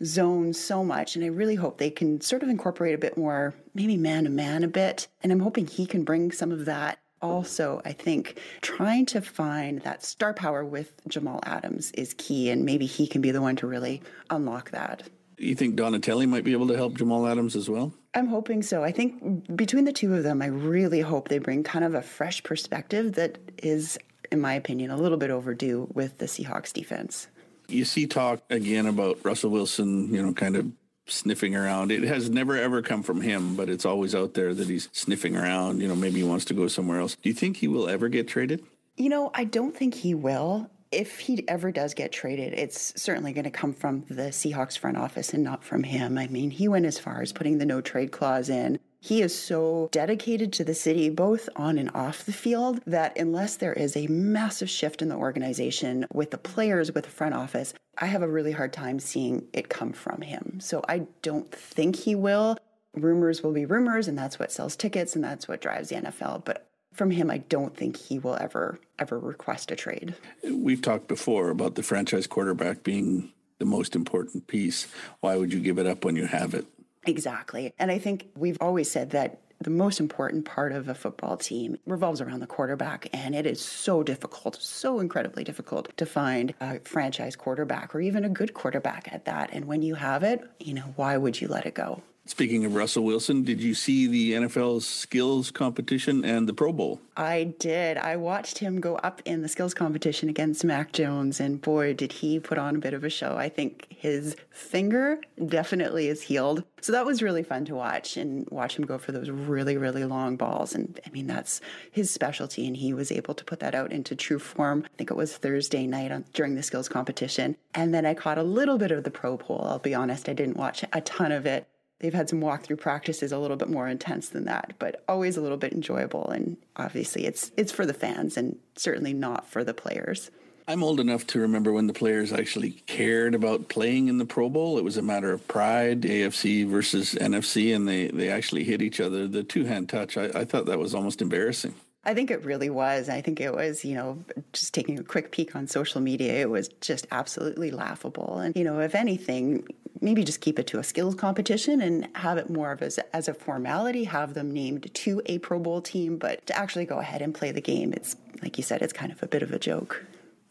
zone 0.04 0.52
so 0.52 0.84
much. 0.84 1.16
And 1.16 1.24
I 1.24 1.28
really 1.28 1.54
hope 1.54 1.78
they 1.78 1.90
can 1.90 2.20
sort 2.20 2.42
of 2.42 2.48
incorporate 2.48 2.94
a 2.94 2.98
bit 2.98 3.16
more, 3.16 3.54
maybe 3.74 3.96
man 3.96 4.24
to 4.24 4.30
man 4.30 4.64
a 4.64 4.68
bit. 4.68 5.08
And 5.22 5.32
I'm 5.32 5.40
hoping 5.40 5.66
he 5.66 5.86
can 5.86 6.04
bring 6.04 6.32
some 6.32 6.52
of 6.52 6.64
that. 6.66 6.98
Also, 7.22 7.80
I 7.84 7.92
think 7.92 8.38
trying 8.60 9.06
to 9.06 9.20
find 9.22 9.80
that 9.80 10.04
star 10.04 10.34
power 10.34 10.64
with 10.64 10.92
Jamal 11.08 11.40
Adams 11.44 11.90
is 11.92 12.14
key, 12.18 12.50
and 12.50 12.64
maybe 12.64 12.84
he 12.84 13.06
can 13.06 13.22
be 13.22 13.30
the 13.30 13.40
one 13.40 13.56
to 13.56 13.66
really 13.66 14.02
unlock 14.28 14.70
that. 14.72 15.02
You 15.38 15.54
think 15.54 15.76
Donatelli 15.76 16.26
might 16.26 16.44
be 16.44 16.52
able 16.52 16.68
to 16.68 16.76
help 16.76 16.94
Jamal 16.94 17.26
Adams 17.26 17.56
as 17.56 17.68
well? 17.68 17.92
I'm 18.14 18.26
hoping 18.26 18.62
so. 18.62 18.84
I 18.84 18.92
think 18.92 19.56
between 19.56 19.84
the 19.84 19.92
two 19.92 20.14
of 20.14 20.22
them, 20.22 20.40
I 20.40 20.46
really 20.46 21.00
hope 21.00 21.28
they 21.28 21.38
bring 21.38 21.62
kind 21.62 21.84
of 21.84 21.94
a 21.94 22.02
fresh 22.02 22.42
perspective 22.42 23.14
that 23.14 23.38
is, 23.62 23.98
in 24.30 24.40
my 24.40 24.54
opinion, 24.54 24.90
a 24.90 24.96
little 24.96 25.18
bit 25.18 25.30
overdue 25.30 25.88
with 25.92 26.18
the 26.18 26.26
Seahawks 26.26 26.72
defense. 26.72 27.28
You 27.68 27.84
see 27.84 28.06
talk 28.06 28.42
again 28.50 28.86
about 28.86 29.24
Russell 29.24 29.50
Wilson, 29.50 30.12
you 30.12 30.22
know, 30.22 30.32
kind 30.32 30.56
of 30.56 30.70
sniffing 31.06 31.54
around. 31.54 31.90
It 31.92 32.02
has 32.02 32.28
never 32.30 32.56
ever 32.56 32.82
come 32.82 33.02
from 33.02 33.20
him, 33.20 33.56
but 33.56 33.68
it's 33.68 33.84
always 33.84 34.14
out 34.14 34.34
there 34.34 34.54
that 34.54 34.68
he's 34.68 34.88
sniffing 34.92 35.36
around. 35.36 35.80
You 35.80 35.88
know, 35.88 35.96
maybe 35.96 36.20
he 36.20 36.24
wants 36.24 36.44
to 36.46 36.54
go 36.54 36.68
somewhere 36.68 37.00
else. 37.00 37.16
Do 37.22 37.28
you 37.28 37.34
think 37.34 37.56
he 37.56 37.68
will 37.68 37.88
ever 37.88 38.08
get 38.08 38.28
traded? 38.28 38.64
You 38.96 39.08
know, 39.08 39.30
I 39.34 39.44
don't 39.44 39.76
think 39.76 39.94
he 39.94 40.14
will. 40.14 40.70
If 40.92 41.18
he 41.18 41.46
ever 41.48 41.72
does 41.72 41.94
get 41.94 42.12
traded, 42.12 42.54
it's 42.54 43.00
certainly 43.00 43.32
going 43.32 43.44
to 43.44 43.50
come 43.50 43.72
from 43.72 44.04
the 44.08 44.30
Seahawks 44.30 44.78
front 44.78 44.96
office 44.96 45.34
and 45.34 45.42
not 45.42 45.64
from 45.64 45.82
him. 45.82 46.16
I 46.16 46.28
mean, 46.28 46.50
he 46.50 46.68
went 46.68 46.86
as 46.86 46.98
far 46.98 47.20
as 47.20 47.32
putting 47.32 47.58
the 47.58 47.66
no 47.66 47.80
trade 47.80 48.12
clause 48.12 48.48
in. 48.48 48.78
He 49.00 49.22
is 49.22 49.38
so 49.38 49.88
dedicated 49.92 50.52
to 50.54 50.64
the 50.64 50.74
city, 50.74 51.08
both 51.10 51.48
on 51.54 51.78
and 51.78 51.90
off 51.94 52.24
the 52.24 52.32
field, 52.32 52.80
that 52.86 53.16
unless 53.18 53.56
there 53.56 53.72
is 53.72 53.96
a 53.96 54.06
massive 54.08 54.70
shift 54.70 55.02
in 55.02 55.08
the 55.08 55.16
organization 55.16 56.06
with 56.12 56.30
the 56.30 56.38
players, 56.38 56.92
with 56.92 57.04
the 57.04 57.10
front 57.10 57.34
office, 57.34 57.74
I 57.98 58.06
have 58.06 58.22
a 58.22 58.28
really 58.28 58.52
hard 58.52 58.72
time 58.72 58.98
seeing 58.98 59.46
it 59.52 59.68
come 59.68 59.92
from 59.92 60.22
him. 60.22 60.58
So 60.60 60.82
I 60.88 61.06
don't 61.22 61.50
think 61.52 61.96
he 61.96 62.14
will. 62.14 62.58
Rumors 62.94 63.42
will 63.42 63.52
be 63.52 63.64
rumors, 63.64 64.08
and 64.08 64.18
that's 64.18 64.38
what 64.38 64.50
sells 64.50 64.76
tickets, 64.76 65.14
and 65.14 65.22
that's 65.22 65.46
what 65.46 65.60
drives 65.60 65.90
the 65.90 65.96
NFL. 65.96 66.44
But 66.44 66.66
from 66.92 67.10
him, 67.10 67.30
I 67.30 67.38
don't 67.38 67.76
think 67.76 67.96
he 67.96 68.18
will 68.18 68.36
ever, 68.40 68.78
ever 68.98 69.18
request 69.18 69.70
a 69.70 69.76
trade. 69.76 70.14
We've 70.50 70.80
talked 70.80 71.08
before 71.08 71.50
about 71.50 71.74
the 71.74 71.82
franchise 71.82 72.26
quarterback 72.26 72.82
being 72.82 73.32
the 73.58 73.66
most 73.66 73.94
important 73.94 74.46
piece. 74.46 74.88
Why 75.20 75.36
would 75.36 75.52
you 75.52 75.60
give 75.60 75.78
it 75.78 75.86
up 75.86 76.04
when 76.04 76.16
you 76.16 76.26
have 76.26 76.54
it? 76.54 76.66
Exactly. 77.06 77.72
And 77.78 77.90
I 77.90 77.98
think 77.98 78.28
we've 78.36 78.58
always 78.60 78.90
said 78.90 79.10
that 79.10 79.40
the 79.60 79.70
most 79.70 80.00
important 80.00 80.44
part 80.44 80.72
of 80.72 80.88
a 80.88 80.94
football 80.94 81.36
team 81.36 81.78
revolves 81.86 82.20
around 82.20 82.40
the 82.40 82.46
quarterback. 82.46 83.08
And 83.12 83.34
it 83.34 83.46
is 83.46 83.60
so 83.60 84.02
difficult, 84.02 84.60
so 84.60 85.00
incredibly 85.00 85.44
difficult 85.44 85.96
to 85.96 86.04
find 86.04 86.54
a 86.60 86.80
franchise 86.80 87.36
quarterback 87.36 87.94
or 87.94 88.00
even 88.00 88.24
a 88.24 88.28
good 88.28 88.52
quarterback 88.52 89.08
at 89.12 89.24
that. 89.24 89.50
And 89.52 89.64
when 89.64 89.82
you 89.82 89.94
have 89.94 90.22
it, 90.22 90.42
you 90.60 90.74
know, 90.74 90.92
why 90.96 91.16
would 91.16 91.40
you 91.40 91.48
let 91.48 91.64
it 91.64 91.74
go? 91.74 92.02
Speaking 92.28 92.64
of 92.64 92.74
Russell 92.74 93.04
Wilson, 93.04 93.44
did 93.44 93.62
you 93.62 93.72
see 93.72 94.08
the 94.08 94.32
NFL's 94.32 94.84
skills 94.84 95.52
competition 95.52 96.24
and 96.24 96.48
the 96.48 96.52
Pro 96.52 96.72
Bowl? 96.72 97.00
I 97.16 97.54
did. 97.60 97.98
I 97.98 98.16
watched 98.16 98.58
him 98.58 98.80
go 98.80 98.96
up 98.96 99.22
in 99.24 99.42
the 99.42 99.48
skills 99.48 99.74
competition 99.74 100.28
against 100.28 100.64
Mac 100.64 100.90
Jones, 100.92 101.38
and 101.38 101.60
boy, 101.60 101.94
did 101.94 102.10
he 102.10 102.40
put 102.40 102.58
on 102.58 102.74
a 102.74 102.80
bit 102.80 102.94
of 102.94 103.04
a 103.04 103.10
show. 103.10 103.36
I 103.36 103.48
think 103.48 103.86
his 103.90 104.34
finger 104.50 105.20
definitely 105.46 106.08
is 106.08 106.20
healed. 106.20 106.64
So 106.80 106.90
that 106.92 107.06
was 107.06 107.22
really 107.22 107.44
fun 107.44 107.64
to 107.66 107.76
watch 107.76 108.16
and 108.16 108.46
watch 108.50 108.76
him 108.76 108.86
go 108.86 108.98
for 108.98 109.12
those 109.12 109.30
really, 109.30 109.76
really 109.76 110.04
long 110.04 110.36
balls. 110.36 110.74
And 110.74 110.98
I 111.06 111.10
mean, 111.10 111.28
that's 111.28 111.60
his 111.92 112.10
specialty, 112.10 112.66
and 112.66 112.76
he 112.76 112.92
was 112.92 113.12
able 113.12 113.34
to 113.34 113.44
put 113.44 113.60
that 113.60 113.76
out 113.76 113.92
into 113.92 114.16
true 114.16 114.40
form. 114.40 114.82
I 114.84 114.96
think 114.98 115.12
it 115.12 115.16
was 115.16 115.36
Thursday 115.36 115.86
night 115.86 116.10
on, 116.10 116.24
during 116.32 116.56
the 116.56 116.64
skills 116.64 116.88
competition. 116.88 117.56
And 117.72 117.94
then 117.94 118.04
I 118.04 118.14
caught 118.14 118.36
a 118.36 118.42
little 118.42 118.78
bit 118.78 118.90
of 118.90 119.04
the 119.04 119.12
Pro 119.12 119.36
Bowl. 119.36 119.64
I'll 119.64 119.78
be 119.78 119.94
honest, 119.94 120.28
I 120.28 120.32
didn't 120.32 120.56
watch 120.56 120.84
a 120.92 121.00
ton 121.00 121.30
of 121.30 121.46
it 121.46 121.68
they've 121.98 122.14
had 122.14 122.28
some 122.28 122.40
walkthrough 122.40 122.80
practices 122.80 123.32
a 123.32 123.38
little 123.38 123.56
bit 123.56 123.68
more 123.68 123.88
intense 123.88 124.28
than 124.28 124.44
that, 124.44 124.74
but 124.78 125.02
always 125.08 125.36
a 125.36 125.40
little 125.40 125.56
bit 125.56 125.72
enjoyable. 125.72 126.28
And 126.28 126.56
obviously, 126.76 127.26
it's 127.26 127.52
it's 127.56 127.72
for 127.72 127.86
the 127.86 127.94
fans 127.94 128.36
and 128.36 128.58
certainly 128.76 129.12
not 129.12 129.46
for 129.46 129.64
the 129.64 129.74
players. 129.74 130.30
I'm 130.68 130.82
old 130.82 130.98
enough 130.98 131.26
to 131.28 131.38
remember 131.38 131.72
when 131.72 131.86
the 131.86 131.92
players 131.92 132.32
actually 132.32 132.70
cared 132.86 133.36
about 133.36 133.68
playing 133.68 134.08
in 134.08 134.18
the 134.18 134.24
Pro 134.24 134.48
Bowl. 134.48 134.78
It 134.78 134.84
was 134.84 134.96
a 134.96 135.02
matter 135.02 135.32
of 135.32 135.46
pride, 135.46 136.02
AFC 136.02 136.66
versus 136.66 137.14
NFC, 137.14 137.74
and 137.74 137.86
they, 137.86 138.08
they 138.08 138.30
actually 138.30 138.64
hit 138.64 138.82
each 138.82 138.98
other. 138.98 139.28
The 139.28 139.44
two 139.44 139.64
hand 139.64 139.88
touch, 139.88 140.16
I, 140.16 140.24
I 140.24 140.44
thought 140.44 140.66
that 140.66 140.80
was 140.80 140.92
almost 140.92 141.22
embarrassing. 141.22 141.74
I 142.04 142.14
think 142.14 142.32
it 142.32 142.44
really 142.44 142.70
was. 142.70 143.08
I 143.08 143.20
think 143.20 143.40
it 143.40 143.52
was, 143.52 143.84
you 143.84 143.94
know, 143.94 144.24
just 144.52 144.74
taking 144.74 144.98
a 144.98 145.04
quick 145.04 145.30
peek 145.30 145.54
on 145.54 145.68
social 145.68 146.00
media, 146.00 146.34
it 146.34 146.50
was 146.50 146.68
just 146.80 147.06
absolutely 147.12 147.70
laughable. 147.70 148.38
And, 148.38 148.56
you 148.56 148.64
know, 148.64 148.80
if 148.80 148.96
anything, 148.96 149.66
maybe 150.00 150.24
just 150.24 150.40
keep 150.40 150.58
it 150.58 150.66
to 150.68 150.78
a 150.78 150.84
skills 150.84 151.14
competition 151.14 151.80
and 151.80 152.08
have 152.14 152.38
it 152.38 152.50
more 152.50 152.72
of 152.72 152.82
as, 152.82 152.98
as 153.12 153.28
a 153.28 153.34
formality, 153.34 154.04
have 154.04 154.34
them 154.34 154.52
named 154.52 154.92
to 154.94 155.22
a 155.26 155.38
Pro 155.38 155.58
Bowl 155.58 155.80
team, 155.80 156.18
but 156.18 156.46
to 156.46 156.56
actually 156.56 156.84
go 156.84 156.98
ahead 156.98 157.22
and 157.22 157.34
play 157.34 157.52
the 157.52 157.60
game, 157.60 157.92
it's 157.92 158.16
like 158.42 158.56
you 158.56 158.64
said, 158.64 158.82
it's 158.82 158.92
kind 158.92 159.12
of 159.12 159.22
a 159.22 159.26
bit 159.26 159.42
of 159.42 159.52
a 159.52 159.58
joke. 159.58 160.04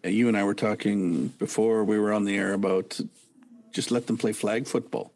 You 0.03 0.27
and 0.27 0.37
I 0.37 0.43
were 0.43 0.53
talking 0.53 1.27
before 1.27 1.83
we 1.83 1.99
were 1.99 2.13
on 2.13 2.25
the 2.25 2.37
air 2.37 2.53
about 2.53 2.99
just 3.71 3.91
let 3.91 4.07
them 4.07 4.17
play 4.17 4.33
flag 4.33 4.67
football. 4.67 5.11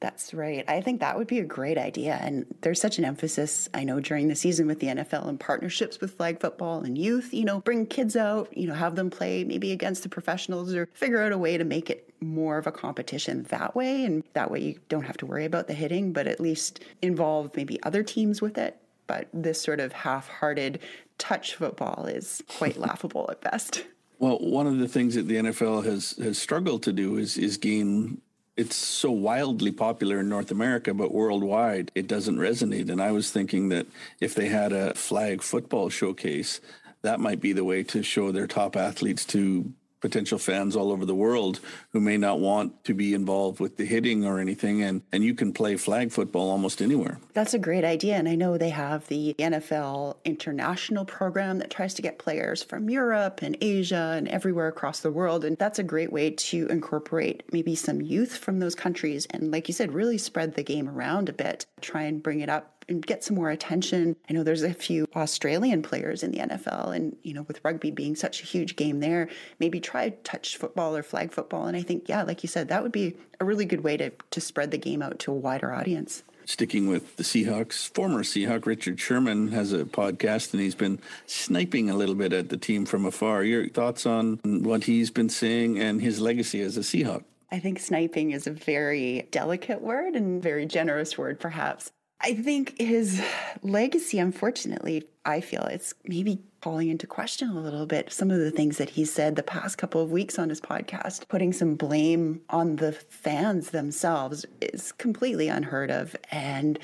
That's 0.00 0.34
right. 0.34 0.64
I 0.68 0.80
think 0.80 1.00
that 1.00 1.16
would 1.16 1.26
be 1.26 1.38
a 1.38 1.44
great 1.44 1.78
idea. 1.78 2.18
And 2.20 2.46
there's 2.60 2.80
such 2.80 2.98
an 2.98 3.04
emphasis, 3.04 3.68
I 3.72 3.84
know, 3.84 4.00
during 4.00 4.28
the 4.28 4.36
season 4.36 4.66
with 4.66 4.80
the 4.80 4.88
NFL 4.88 5.28
and 5.28 5.40
partnerships 5.40 6.00
with 6.00 6.12
flag 6.12 6.40
football 6.40 6.80
and 6.80 6.98
youth, 6.98 7.32
you 7.32 7.44
know, 7.44 7.60
bring 7.60 7.86
kids 7.86 8.16
out, 8.16 8.54
you 8.56 8.68
know, 8.68 8.74
have 8.74 8.96
them 8.96 9.10
play 9.10 9.44
maybe 9.44 9.72
against 9.72 10.02
the 10.02 10.08
professionals 10.08 10.74
or 10.74 10.86
figure 10.92 11.22
out 11.22 11.32
a 11.32 11.38
way 11.38 11.56
to 11.56 11.64
make 11.64 11.90
it 11.90 12.03
more 12.20 12.58
of 12.58 12.66
a 12.66 12.72
competition 12.72 13.44
that 13.50 13.74
way. 13.74 14.04
And 14.04 14.24
that 14.32 14.50
way 14.50 14.60
you 14.60 14.80
don't 14.88 15.04
have 15.04 15.16
to 15.18 15.26
worry 15.26 15.44
about 15.44 15.66
the 15.66 15.74
hitting, 15.74 16.12
but 16.12 16.26
at 16.26 16.40
least 16.40 16.80
involve 17.02 17.50
maybe 17.56 17.82
other 17.82 18.02
teams 18.02 18.40
with 18.40 18.58
it. 18.58 18.78
But 19.06 19.28
this 19.32 19.60
sort 19.60 19.80
of 19.80 19.92
half 19.92 20.28
hearted 20.28 20.80
touch 21.18 21.54
football 21.54 22.06
is 22.06 22.42
quite 22.48 22.76
laughable 22.78 23.28
at 23.30 23.40
best. 23.40 23.84
Well, 24.18 24.38
one 24.38 24.66
of 24.66 24.78
the 24.78 24.88
things 24.88 25.14
that 25.16 25.28
the 25.28 25.36
NFL 25.36 25.84
has 25.84 26.12
has 26.22 26.38
struggled 26.38 26.82
to 26.84 26.92
do 26.92 27.16
is 27.18 27.36
is 27.36 27.56
gain 27.56 28.20
it's 28.56 28.76
so 28.76 29.10
wildly 29.10 29.72
popular 29.72 30.20
in 30.20 30.28
North 30.28 30.50
America, 30.50 30.94
but 30.94 31.12
worldwide 31.12 31.90
it 31.94 32.06
doesn't 32.06 32.36
resonate. 32.36 32.88
And 32.88 33.02
I 33.02 33.10
was 33.10 33.30
thinking 33.30 33.68
that 33.70 33.86
if 34.20 34.34
they 34.34 34.48
had 34.48 34.72
a 34.72 34.94
flag 34.94 35.42
football 35.42 35.88
showcase, 35.88 36.60
that 37.02 37.20
might 37.20 37.40
be 37.40 37.52
the 37.52 37.64
way 37.64 37.82
to 37.84 38.02
show 38.02 38.30
their 38.30 38.46
top 38.46 38.76
athletes 38.76 39.24
to 39.26 39.72
potential 40.04 40.36
fans 40.38 40.76
all 40.76 40.92
over 40.92 41.06
the 41.06 41.14
world 41.14 41.60
who 41.92 41.98
may 41.98 42.18
not 42.18 42.38
want 42.38 42.84
to 42.84 42.92
be 42.92 43.14
involved 43.14 43.58
with 43.58 43.78
the 43.78 43.86
hitting 43.86 44.22
or 44.22 44.38
anything 44.38 44.82
and 44.82 45.00
and 45.12 45.24
you 45.24 45.34
can 45.34 45.50
play 45.50 45.76
flag 45.76 46.12
football 46.12 46.50
almost 46.50 46.82
anywhere. 46.82 47.18
That's 47.32 47.54
a 47.54 47.58
great 47.58 47.84
idea 47.84 48.16
and 48.16 48.28
I 48.28 48.34
know 48.34 48.58
they 48.58 48.68
have 48.68 49.08
the 49.08 49.34
NFL 49.38 50.16
international 50.26 51.06
program 51.06 51.56
that 51.60 51.70
tries 51.70 51.94
to 51.94 52.02
get 52.02 52.18
players 52.18 52.62
from 52.62 52.90
Europe 52.90 53.40
and 53.40 53.56
Asia 53.62 54.12
and 54.14 54.28
everywhere 54.28 54.68
across 54.68 55.00
the 55.00 55.10
world 55.10 55.42
and 55.42 55.56
that's 55.56 55.78
a 55.78 55.82
great 55.82 56.12
way 56.12 56.32
to 56.32 56.66
incorporate 56.66 57.42
maybe 57.50 57.74
some 57.74 58.02
youth 58.02 58.36
from 58.36 58.58
those 58.58 58.74
countries 58.74 59.26
and 59.30 59.50
like 59.50 59.68
you 59.68 59.72
said 59.72 59.94
really 59.94 60.18
spread 60.18 60.54
the 60.54 60.62
game 60.62 60.86
around 60.86 61.30
a 61.30 61.32
bit. 61.32 61.64
Try 61.80 62.02
and 62.02 62.22
bring 62.22 62.40
it 62.40 62.50
up 62.50 62.73
and 62.88 63.04
get 63.04 63.24
some 63.24 63.36
more 63.36 63.50
attention. 63.50 64.16
I 64.28 64.32
know 64.32 64.42
there's 64.42 64.62
a 64.62 64.74
few 64.74 65.06
Australian 65.14 65.82
players 65.82 66.22
in 66.22 66.30
the 66.30 66.38
NFL, 66.38 66.94
and 66.94 67.16
you 67.22 67.34
know, 67.34 67.42
with 67.42 67.60
rugby 67.64 67.90
being 67.90 68.16
such 68.16 68.42
a 68.42 68.46
huge 68.46 68.76
game 68.76 69.00
there, 69.00 69.28
maybe 69.58 69.80
try 69.80 70.10
touch 70.24 70.56
football 70.56 70.96
or 70.96 71.02
flag 71.02 71.32
football. 71.32 71.66
And 71.66 71.76
I 71.76 71.82
think, 71.82 72.08
yeah, 72.08 72.22
like 72.22 72.42
you 72.42 72.48
said, 72.48 72.68
that 72.68 72.82
would 72.82 72.92
be 72.92 73.16
a 73.40 73.44
really 73.44 73.64
good 73.64 73.82
way 73.82 73.96
to 73.96 74.10
to 74.30 74.40
spread 74.40 74.70
the 74.70 74.78
game 74.78 75.02
out 75.02 75.18
to 75.20 75.32
a 75.32 75.34
wider 75.34 75.72
audience. 75.72 76.22
Sticking 76.46 76.88
with 76.88 77.16
the 77.16 77.22
Seahawks, 77.22 77.88
former 77.94 78.22
Seahawk 78.22 78.66
Richard 78.66 79.00
Sherman 79.00 79.48
has 79.48 79.72
a 79.72 79.84
podcast 79.84 80.52
and 80.52 80.60
he's 80.60 80.74
been 80.74 80.98
sniping 81.26 81.88
a 81.88 81.96
little 81.96 82.14
bit 82.14 82.34
at 82.34 82.50
the 82.50 82.58
team 82.58 82.84
from 82.84 83.06
afar. 83.06 83.44
Your 83.44 83.66
thoughts 83.68 84.04
on 84.04 84.40
what 84.42 84.84
he's 84.84 85.10
been 85.10 85.30
saying 85.30 85.78
and 85.78 86.02
his 86.02 86.20
legacy 86.20 86.60
as 86.60 86.76
a 86.76 86.80
Seahawk? 86.80 87.24
I 87.50 87.60
think 87.60 87.78
sniping 87.78 88.32
is 88.32 88.46
a 88.46 88.50
very 88.50 89.28
delicate 89.30 89.80
word 89.80 90.16
and 90.16 90.42
very 90.42 90.66
generous 90.66 91.16
word, 91.16 91.40
perhaps. 91.40 91.92
I 92.20 92.34
think 92.34 92.80
his 92.80 93.22
legacy, 93.62 94.18
unfortunately, 94.18 95.04
I 95.24 95.40
feel 95.40 95.64
it's 95.64 95.94
maybe 96.04 96.42
calling 96.62 96.88
into 96.88 97.06
question 97.06 97.50
a 97.50 97.60
little 97.60 97.84
bit 97.84 98.12
some 98.12 98.30
of 98.30 98.38
the 98.38 98.50
things 98.50 98.78
that 98.78 98.90
he 98.90 99.04
said 99.04 99.36
the 99.36 99.42
past 99.42 99.76
couple 99.76 100.00
of 100.00 100.10
weeks 100.10 100.38
on 100.38 100.48
his 100.48 100.60
podcast. 100.60 101.28
Putting 101.28 101.52
some 101.52 101.74
blame 101.74 102.40
on 102.48 102.76
the 102.76 102.92
fans 102.92 103.70
themselves 103.70 104.46
is 104.62 104.92
completely 104.92 105.48
unheard 105.48 105.90
of. 105.90 106.16
And, 106.30 106.78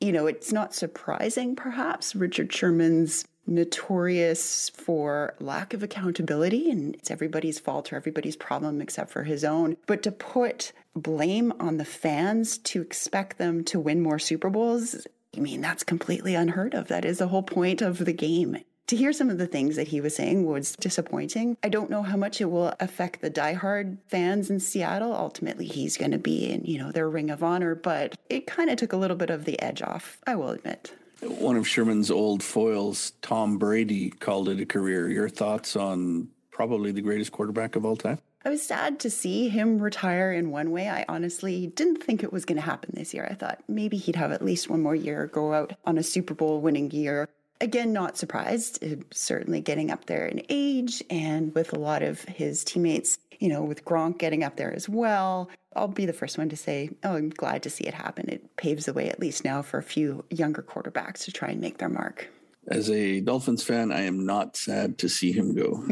you 0.00 0.12
know, 0.12 0.26
it's 0.26 0.52
not 0.52 0.74
surprising, 0.74 1.56
perhaps, 1.56 2.14
Richard 2.14 2.52
Sherman's 2.52 3.24
notorious 3.46 4.70
for 4.70 5.34
lack 5.40 5.74
of 5.74 5.82
accountability 5.82 6.70
and 6.70 6.94
it's 6.94 7.10
everybody's 7.10 7.58
fault 7.58 7.92
or 7.92 7.96
everybody's 7.96 8.36
problem 8.36 8.80
except 8.80 9.10
for 9.10 9.24
his 9.24 9.44
own. 9.44 9.76
But 9.86 10.02
to 10.04 10.12
put 10.12 10.72
blame 10.94 11.52
on 11.60 11.76
the 11.76 11.84
fans 11.84 12.58
to 12.58 12.80
expect 12.80 13.38
them 13.38 13.64
to 13.64 13.80
win 13.80 14.00
more 14.00 14.18
Super 14.18 14.50
Bowls, 14.50 15.06
I 15.36 15.40
mean, 15.40 15.60
that's 15.60 15.82
completely 15.82 16.34
unheard 16.34 16.74
of. 16.74 16.88
That 16.88 17.04
is 17.04 17.18
the 17.18 17.28
whole 17.28 17.42
point 17.42 17.82
of 17.82 18.04
the 18.04 18.12
game. 18.12 18.58
To 18.88 18.96
hear 18.96 19.14
some 19.14 19.30
of 19.30 19.38
the 19.38 19.46
things 19.46 19.76
that 19.76 19.88
he 19.88 20.02
was 20.02 20.14
saying 20.14 20.44
was 20.44 20.76
disappointing. 20.76 21.56
I 21.62 21.70
don't 21.70 21.88
know 21.88 22.02
how 22.02 22.18
much 22.18 22.42
it 22.42 22.50
will 22.50 22.74
affect 22.80 23.22
the 23.22 23.30
diehard 23.30 23.96
fans 24.08 24.50
in 24.50 24.60
Seattle. 24.60 25.14
Ultimately, 25.14 25.66
he's 25.66 25.96
going 25.96 26.10
to 26.10 26.18
be 26.18 26.50
in, 26.50 26.64
you 26.64 26.78
know, 26.78 26.92
their 26.92 27.08
ring 27.08 27.30
of 27.30 27.42
honor, 27.42 27.74
but 27.74 28.14
it 28.28 28.46
kind 28.46 28.68
of 28.68 28.76
took 28.76 28.92
a 28.92 28.98
little 28.98 29.16
bit 29.16 29.30
of 29.30 29.46
the 29.46 29.60
edge 29.62 29.80
off, 29.80 30.20
I 30.26 30.34
will 30.34 30.50
admit. 30.50 30.92
One 31.26 31.56
of 31.56 31.66
Sherman's 31.66 32.10
old 32.10 32.42
foils, 32.42 33.12
Tom 33.22 33.58
Brady, 33.58 34.10
called 34.10 34.48
it 34.48 34.60
a 34.60 34.66
career. 34.66 35.08
Your 35.08 35.28
thoughts 35.28 35.76
on 35.76 36.28
probably 36.50 36.92
the 36.92 37.02
greatest 37.02 37.32
quarterback 37.32 37.76
of 37.76 37.84
all 37.84 37.96
time? 37.96 38.18
I 38.44 38.50
was 38.50 38.62
sad 38.62 39.00
to 39.00 39.10
see 39.10 39.48
him 39.48 39.78
retire 39.78 40.30
in 40.32 40.50
one 40.50 40.70
way. 40.70 40.88
I 40.88 41.06
honestly 41.08 41.68
didn't 41.68 42.02
think 42.02 42.22
it 42.22 42.32
was 42.32 42.44
going 42.44 42.56
to 42.56 42.62
happen 42.62 42.90
this 42.92 43.14
year. 43.14 43.26
I 43.30 43.34
thought 43.34 43.64
maybe 43.68 43.96
he'd 43.96 44.16
have 44.16 44.32
at 44.32 44.44
least 44.44 44.68
one 44.68 44.82
more 44.82 44.94
year, 44.94 45.28
go 45.28 45.54
out 45.54 45.74
on 45.86 45.96
a 45.96 46.02
Super 46.02 46.34
Bowl 46.34 46.60
winning 46.60 46.90
year. 46.90 47.28
Again, 47.60 47.92
not 47.94 48.18
surprised, 48.18 48.84
uh, 48.84 48.96
certainly 49.12 49.60
getting 49.60 49.90
up 49.90 50.04
there 50.04 50.26
in 50.26 50.42
age 50.50 51.02
and 51.08 51.54
with 51.54 51.72
a 51.72 51.78
lot 51.78 52.02
of 52.02 52.20
his 52.24 52.64
teammates, 52.64 53.16
you 53.38 53.48
know, 53.48 53.62
with 53.62 53.84
Gronk 53.84 54.18
getting 54.18 54.44
up 54.44 54.56
there 54.56 54.74
as 54.74 54.88
well. 54.88 55.48
I'll 55.76 55.88
be 55.88 56.06
the 56.06 56.12
first 56.12 56.38
one 56.38 56.48
to 56.48 56.56
say, 56.56 56.90
oh, 57.02 57.16
I'm 57.16 57.30
glad 57.30 57.62
to 57.64 57.70
see 57.70 57.84
it 57.84 57.94
happen. 57.94 58.28
It 58.28 58.56
paves 58.56 58.86
the 58.86 58.92
way, 58.92 59.08
at 59.08 59.20
least 59.20 59.44
now, 59.44 59.62
for 59.62 59.78
a 59.78 59.82
few 59.82 60.24
younger 60.30 60.62
quarterbacks 60.62 61.24
to 61.24 61.32
try 61.32 61.48
and 61.48 61.60
make 61.60 61.78
their 61.78 61.88
mark. 61.88 62.28
As 62.68 62.90
a 62.90 63.20
Dolphins 63.20 63.62
fan, 63.62 63.92
I 63.92 64.02
am 64.02 64.24
not 64.24 64.56
sad 64.56 64.98
to 64.98 65.08
see 65.08 65.32
him 65.32 65.54
go. 65.54 65.84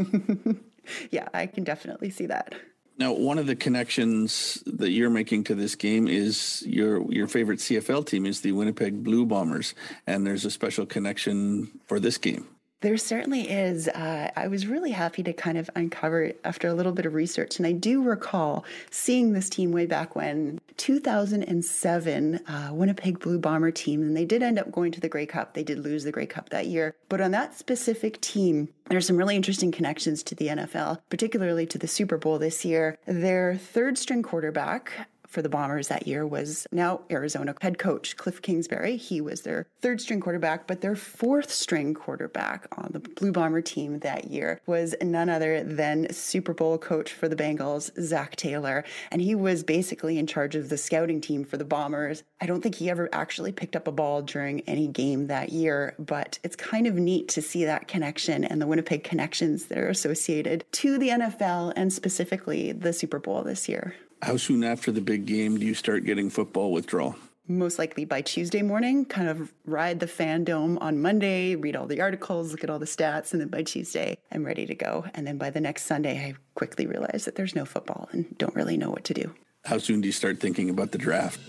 yeah, 1.11 1.29
I 1.35 1.47
can 1.47 1.65
definitely 1.65 2.11
see 2.11 2.27
that. 2.27 2.55
Now, 2.99 3.13
one 3.13 3.39
of 3.39 3.47
the 3.47 3.57
connections 3.57 4.63
that 4.67 4.91
you're 4.91 5.11
making 5.11 5.45
to 5.45 5.55
this 5.55 5.75
game 5.75 6.07
is 6.07 6.63
your 6.67 7.11
your 7.11 7.27
favorite 7.27 7.59
CFL 7.59 8.07
team 8.07 8.27
is 8.27 8.43
the 8.43 8.53
Winnipeg 8.53 9.03
Blue 9.03 9.25
Bombers, 9.25 9.75
and 10.07 10.27
there's 10.27 10.45
a 10.45 10.51
special 10.51 10.87
connection 10.87 11.81
for 11.87 11.99
this 11.99 12.19
game. 12.19 12.47
There 12.83 12.97
certainly 12.97 13.49
is. 13.49 13.87
Uh, 13.87 14.31
I 14.35 14.49
was 14.49 14.67
really 14.67 14.91
happy 14.91 15.23
to 15.23 15.33
kind 15.33 15.57
of 15.57 15.71
uncover 15.77 16.33
after 16.45 16.67
a 16.67 16.75
little 16.75 16.91
bit 16.91 17.07
of 17.07 17.15
research. 17.15 17.59
And 17.59 17.67
I 17.67 17.71
do 17.71 18.03
recall 18.03 18.65
seeing 18.91 19.33
this 19.33 19.49
team 19.49 19.71
way 19.71 19.87
back 19.87 20.17
when 20.17 20.61
2007 20.79 22.35
uh, 22.35 22.71
Winnipeg 22.73 23.21
Blue 23.21 23.39
Bomber 23.39 23.71
team. 23.71 24.03
And 24.03 24.17
they 24.17 24.25
did 24.25 24.43
end 24.43 24.59
up 24.59 24.73
going 24.73 24.91
to 24.93 25.01
the 25.01 25.09
Grey 25.09 25.27
Cup. 25.27 25.55
They 25.55 25.63
did 25.63 25.79
lose 25.79 26.03
the 26.03 26.11
Grey 26.11 26.27
Cup 26.27 26.49
that 26.51 26.67
year. 26.67 26.97
But 27.09 27.21
on 27.21 27.31
that 27.31 27.57
specific 27.57 28.21
team, 28.21 28.69
there's 28.89 29.07
some 29.07 29.17
really 29.17 29.37
interesting 29.37 29.71
connections 29.71 30.25
to 30.25 30.35
the 30.35 30.49
NFL, 30.49 30.99
particularly 31.09 31.67
to 31.67 31.79
the 31.79 31.87
Super 31.87 32.19
Bowl 32.19 32.39
this 32.39 32.65
year. 32.65 32.99
Their 33.07 33.55
third 33.55 33.97
string 33.97 34.25
quarterback, 34.25 35.09
for 35.33 35.43
the 35.43 35.49
Bombers 35.49 35.89
that 35.89 36.07
year 36.07 36.27
was 36.27 36.67
now 36.71 37.01
Arizona 37.11 37.55
head 37.61 37.79
coach 37.79 38.17
Cliff 38.17 38.43
Kingsbury. 38.43 38.97
He 38.97 39.21
was 39.21 39.41
their 39.41 39.67
third 39.81 40.01
string 40.01 40.21
quarterback, 40.21 40.67
but 40.67 40.83
their 40.83 40.95
fourth 40.95 41.51
string 41.51 41.95
quarterback 41.95 42.67
on 42.77 42.91
the 42.93 43.01
Blue 43.01 43.33
Bomber 43.33 43.63
team 43.63 43.99
that 44.01 44.31
year 44.31 44.61
was 44.67 44.95
none 45.01 45.31
other 45.31 45.65
than 45.65 46.13
Super 46.13 46.53
Bowl 46.53 46.77
coach 46.77 47.13
for 47.13 47.29
the 47.29 47.37
Bengals, 47.37 47.91
Zac 48.01 48.37
Taylor. 48.37 48.85
And 49.11 49.23
he 49.23 49.35
was 49.35 49.65
basically 49.65 50.19
in 50.19 50.27
charge 50.27 50.55
of 50.55 50.69
the 50.69 50.77
scouting 50.77 51.21
team 51.21 51.45
for 51.45 51.57
the 51.57 51.65
Bombers. 51.65 52.23
I 52.41 52.47
don't 52.47 52.61
think 52.61 52.75
he 52.75 52.91
ever 52.91 53.09
actually 53.13 53.53
picked 53.53 53.75
up 53.75 53.89
a 53.89 53.93
ball 53.93 54.21
during 54.21 54.61
any 54.63 54.87
game 54.87 55.29
that 55.29 55.51
year, 55.51 55.95
but 55.99 56.39
it's 56.45 56.57
kind 56.57 56.87
of 56.87 56.95
neat 56.95 57.29
to 57.29 57.43
see 57.43 57.65
that 57.65 57.89
connection 57.89 58.45
and 58.45 58.61
the 58.61 58.67
Winnipeg 58.67 59.03
connections 59.03 59.67
that 59.67 59.79
are 59.79 59.89
associated 59.89 60.65
to 60.73 60.99
the 60.99 61.09
NFL 61.09 61.73
and 61.75 61.91
specifically 61.91 62.73
the 62.73 62.93
Super 62.93 63.19
Bowl 63.19 63.43
this 63.43 63.69
year. 63.69 63.95
How 64.23 64.37
soon 64.37 64.63
after 64.63 64.93
the 64.93 65.01
big 65.01 65.27
game 65.27 65.59
do 65.59 65.67
you 65.67 65.75
start 65.75 66.05
getting 66.05 66.31
football 66.31 66.71
withdrawal? 66.71 67.17
Most 67.49 67.77
likely 67.77 68.05
by 68.05 68.21
Tuesday 68.21 68.63
morning, 68.63 69.05
kind 69.05 69.29
of 69.29 69.53
ride 69.67 69.99
the 69.99 70.07
fandom 70.07 70.79
on 70.81 71.03
Monday, 71.03 71.57
read 71.57 71.75
all 71.75 71.89
the 71.89 72.01
articles, 72.01 72.53
look 72.53 72.63
at 72.63 72.71
all 72.71 72.79
the 72.79 72.87
stats, 72.87 73.33
and 73.33 73.41
then 73.41 73.49
by 73.49 73.65
Tuesday, 73.65 74.17
I'm 74.31 74.45
ready 74.45 74.65
to 74.65 74.77
go. 74.77 75.07
And 75.15 75.27
then 75.27 75.39
by 75.39 75.51
the 75.51 75.61
next 75.61 75.87
Sunday, 75.87 76.25
I 76.25 76.35
quickly 76.55 76.87
realize 76.87 77.25
that 77.25 77.35
there's 77.35 77.57
no 77.57 77.65
football 77.65 78.09
and 78.13 78.39
don't 78.39 78.55
really 78.55 78.77
know 78.77 78.91
what 78.91 79.03
to 79.05 79.15
do. 79.15 79.35
How 79.65 79.79
soon 79.79 80.01
do 80.01 80.07
you 80.07 80.13
start 80.13 80.39
thinking 80.39 80.71
about 80.71 80.93
the 80.93 80.99
draft? 80.99 81.41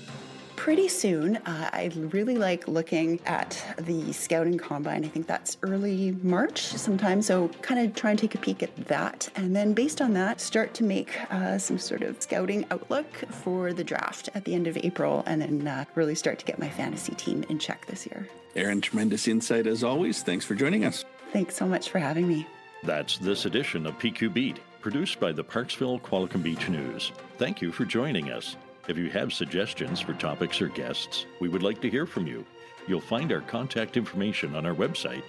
Pretty 0.63 0.87
soon. 0.87 1.35
Uh, 1.35 1.69
I 1.73 1.91
really 1.93 2.37
like 2.37 2.69
looking 2.69 3.19
at 3.25 3.61
the 3.79 4.13
scouting 4.13 4.57
combine. 4.57 5.03
I 5.03 5.09
think 5.09 5.27
that's 5.27 5.57
early 5.61 6.15
March 6.23 6.61
sometime. 6.61 7.21
So, 7.21 7.49
kind 7.61 7.81
of 7.81 7.93
try 7.93 8.11
and 8.11 8.17
take 8.17 8.33
a 8.33 8.37
peek 8.37 8.63
at 8.63 8.73
that. 8.87 9.29
And 9.35 9.53
then, 9.53 9.73
based 9.73 9.99
on 9.99 10.13
that, 10.13 10.39
start 10.39 10.73
to 10.75 10.85
make 10.85 11.19
uh, 11.29 11.57
some 11.57 11.77
sort 11.77 12.01
of 12.01 12.21
scouting 12.21 12.65
outlook 12.71 13.13
for 13.29 13.73
the 13.73 13.83
draft 13.83 14.29
at 14.35 14.45
the 14.45 14.55
end 14.55 14.67
of 14.67 14.77
April. 14.77 15.25
And 15.25 15.41
then 15.41 15.67
uh, 15.67 15.83
really 15.95 16.15
start 16.15 16.39
to 16.39 16.45
get 16.45 16.59
my 16.59 16.69
fantasy 16.69 17.13
team 17.15 17.43
in 17.49 17.59
check 17.59 17.85
this 17.87 18.05
year. 18.05 18.25
Erin, 18.55 18.79
tremendous 18.79 19.27
insight 19.27 19.67
as 19.67 19.83
always. 19.83 20.23
Thanks 20.23 20.45
for 20.45 20.55
joining 20.55 20.85
us. 20.85 21.03
Thanks 21.33 21.57
so 21.57 21.67
much 21.67 21.89
for 21.89 21.99
having 21.99 22.25
me. 22.25 22.47
That's 22.83 23.17
this 23.17 23.45
edition 23.45 23.85
of 23.85 23.99
PQ 23.99 24.33
Beat, 24.33 24.61
produced 24.79 25.19
by 25.19 25.33
the 25.33 25.43
Parksville 25.43 25.99
Qualicum 25.99 26.41
Beach 26.41 26.69
News. 26.69 27.11
Thank 27.37 27.61
you 27.61 27.73
for 27.73 27.83
joining 27.83 28.31
us. 28.31 28.55
If 28.87 28.97
you 28.97 29.09
have 29.11 29.31
suggestions 29.31 30.01
for 30.01 30.13
topics 30.13 30.61
or 30.61 30.67
guests, 30.67 31.25
we 31.39 31.47
would 31.47 31.63
like 31.63 31.81
to 31.81 31.89
hear 31.89 32.05
from 32.05 32.27
you. 32.27 32.45
You'll 32.87 32.99
find 33.01 33.31
our 33.31 33.41
contact 33.41 33.95
information 33.95 34.55
on 34.55 34.65
our 34.65 34.75
website, 34.75 35.23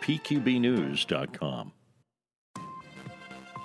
pqbnews.com. 0.00 1.72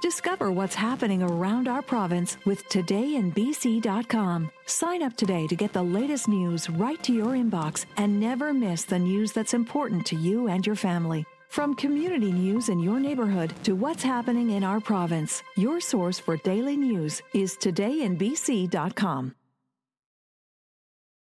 Discover 0.01 0.51
what's 0.51 0.75
happening 0.75 1.23
around 1.23 1.67
our 1.67 1.81
province 1.81 2.37
with 2.45 2.67
todayinbc.com. 2.69 4.51
Sign 4.65 5.01
up 5.01 5.17
today 5.17 5.47
to 5.47 5.55
get 5.55 5.73
the 5.73 5.81
latest 5.81 6.27
news 6.27 6.69
right 6.69 7.01
to 7.03 7.13
your 7.13 7.27
inbox 7.27 7.85
and 7.97 8.19
never 8.19 8.53
miss 8.53 8.83
the 8.83 8.99
news 8.99 9.31
that's 9.31 9.53
important 9.53 10.05
to 10.07 10.15
you 10.15 10.47
and 10.47 10.65
your 10.65 10.75
family. 10.75 11.25
From 11.55 11.73
community 11.73 12.33
news 12.33 12.67
in 12.67 12.79
your 12.79 12.99
neighborhood 12.99 13.53
to 13.63 13.75
what's 13.77 14.03
happening 14.03 14.49
in 14.49 14.63
our 14.65 14.81
province, 14.81 15.41
your 15.55 15.79
source 15.79 16.19
for 16.19 16.35
daily 16.35 16.75
news 16.75 17.21
is 17.33 17.55
todayinbc.com. 17.55 19.33